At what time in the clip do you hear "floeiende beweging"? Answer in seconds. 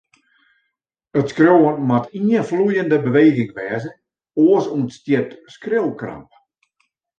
2.49-3.49